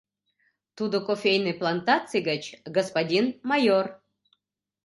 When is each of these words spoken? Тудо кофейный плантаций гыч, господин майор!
Тудо 0.77 0.97
кофейный 1.07 1.55
плантаций 1.59 2.21
гыч, 2.29 2.43
господин 2.77 3.25
майор! 3.49 3.85